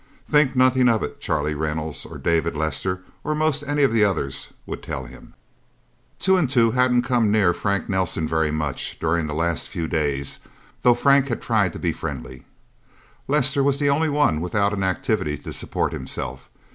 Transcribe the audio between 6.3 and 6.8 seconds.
and Two